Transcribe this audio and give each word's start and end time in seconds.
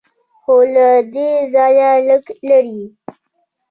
خو 0.41 0.55
له 0.73 0.87
دې 1.13 1.29
ځایه 1.53 1.91
لږ 2.07 2.25
لرې. 2.47 2.83